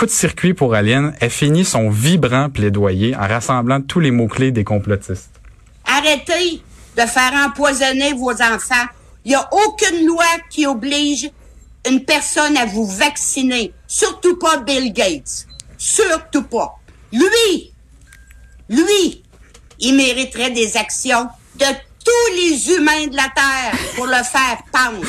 coup 0.00 0.06
de 0.06 0.10
circuit 0.10 0.54
pour 0.54 0.72
Aline, 0.72 1.12
elle 1.20 1.28
finit 1.28 1.66
son 1.66 1.90
vibrant 1.90 2.48
plaidoyer 2.48 3.14
en 3.14 3.28
rassemblant 3.28 3.82
tous 3.82 4.00
les 4.00 4.10
mots-clés 4.10 4.50
des 4.50 4.64
complotistes. 4.64 5.38
Arrêtez 5.84 6.62
de 6.96 7.02
faire 7.02 7.34
empoisonner 7.46 8.14
vos 8.14 8.30
enfants. 8.30 8.86
Il 9.26 9.28
n'y 9.28 9.34
a 9.34 9.46
aucune 9.52 10.06
loi 10.06 10.24
qui 10.48 10.66
oblige 10.66 11.30
une 11.86 12.02
personne 12.02 12.56
à 12.56 12.64
vous 12.64 12.86
vacciner. 12.86 13.74
Surtout 13.86 14.36
pas 14.36 14.56
Bill 14.56 14.90
Gates. 14.94 15.46
Surtout 15.76 16.44
pas. 16.44 16.78
Lui, 17.12 17.74
lui, 18.70 19.22
il 19.80 19.96
mériterait 19.96 20.50
des 20.50 20.78
actions 20.78 21.28
de 21.56 21.66
tous 22.04 22.34
les 22.34 22.74
humains 22.74 23.06
de 23.06 23.16
la 23.16 23.28
Terre 23.34 23.78
pour 23.96 24.06
le 24.06 24.12
faire 24.12 24.62
pendre. 24.72 25.04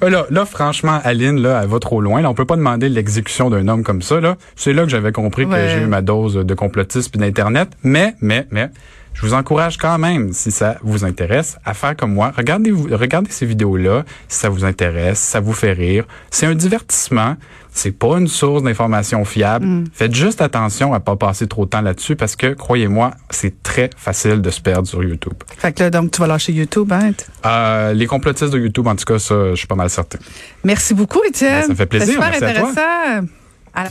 Là, 0.08 0.26
là, 0.30 0.44
franchement, 0.44 1.00
Aline, 1.04 1.40
là, 1.40 1.60
elle 1.62 1.68
va 1.68 1.78
trop 1.78 2.00
loin. 2.00 2.20
Là, 2.20 2.30
on 2.30 2.34
peut 2.34 2.44
pas 2.44 2.56
demander 2.56 2.88
l'exécution 2.88 3.50
d'un 3.50 3.68
homme 3.68 3.84
comme 3.84 4.02
ça. 4.02 4.20
Là, 4.20 4.36
c'est 4.56 4.72
là 4.72 4.82
que 4.82 4.88
j'avais 4.88 5.12
compris 5.12 5.46
que 5.48 5.54
j'ai 5.68 5.82
eu 5.82 5.86
ma 5.86 6.02
dose 6.02 6.34
de 6.34 6.54
complotisme 6.54 7.12
et 7.16 7.18
d'internet. 7.18 7.70
Mais, 7.82 8.14
mais, 8.20 8.46
mais, 8.50 8.70
je 9.14 9.26
vous 9.26 9.34
encourage 9.34 9.76
quand 9.76 9.98
même, 9.98 10.32
si 10.32 10.50
ça 10.50 10.78
vous 10.82 11.04
intéresse, 11.04 11.58
à 11.64 11.74
faire 11.74 11.94
comme 11.96 12.14
moi. 12.14 12.32
Regardez, 12.36 12.70
regardez 12.72 13.30
ces 13.30 13.44
vidéos-là, 13.46 14.04
si 14.28 14.38
ça 14.38 14.48
vous 14.48 14.64
intéresse, 14.64 15.18
si 15.20 15.26
ça 15.30 15.40
vous 15.40 15.52
fait 15.52 15.72
rire. 15.72 16.04
C'est 16.30 16.46
un 16.46 16.54
divertissement. 16.54 17.36
C'est 17.72 17.92
pas 17.96 18.18
une 18.18 18.26
source 18.26 18.64
d'information 18.64 19.24
fiable. 19.24 19.84
Faites 19.92 20.12
juste 20.12 20.40
attention 20.40 20.92
à 20.92 20.98
pas 20.98 21.14
passer 21.14 21.46
trop 21.46 21.66
de 21.66 21.70
temps 21.70 21.80
là-dessus 21.82 22.16
parce 22.16 22.34
que, 22.34 22.52
croyez-moi, 22.54 23.12
c'est 23.30 23.62
très 23.62 23.90
facile 23.96 24.42
de 24.42 24.50
se 24.50 24.60
perdre 24.60 24.88
sur 24.88 25.04
YouTube. 25.04 25.34
Fait 25.56 25.72
que 25.72 25.84
là, 25.84 25.90
donc, 25.90 26.10
tu 26.10 26.20
vas 26.20 26.26
lâcher 26.26 26.52
YouTube, 26.52 26.92
hein? 26.92 27.12
Euh, 27.46 27.92
les 27.92 28.06
complotistes 28.06 28.52
de 28.52 28.58
YouTube, 28.58 28.88
en 28.88 28.96
tout 28.96 29.04
cas, 29.04 29.20
ça, 29.20 29.50
je 29.50 29.54
suis 29.54 29.68
pas 29.68 29.76
mal 29.76 29.88
certain. 29.88 30.18
Merci 30.64 30.94
beaucoup, 30.94 31.20
Étienne. 31.28 31.52
Ben, 31.60 31.62
ça 31.62 31.68
me 31.68 31.74
fait 31.76 31.86
plaisir. 31.86 32.14
C'était 32.14 32.24
super 32.24 32.30
Merci 32.40 32.44
à 32.58 32.60
toi. 32.60 32.70
intéressant. 32.70 33.26
À 33.72 33.84
la- 33.84 33.90